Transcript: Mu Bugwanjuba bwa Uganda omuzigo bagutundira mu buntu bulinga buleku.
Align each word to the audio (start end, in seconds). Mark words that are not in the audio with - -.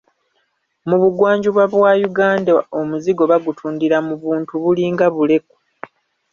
Mu 0.87 0.95
Bugwanjuba 1.01 1.63
bwa 1.73 1.91
Uganda 2.09 2.53
omuzigo 2.79 3.23
bagutundira 3.31 3.97
mu 4.07 4.15
buntu 4.21 4.51
bulinga 4.63 5.05
buleku. 5.15 5.55